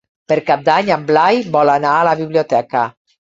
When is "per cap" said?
0.31-0.63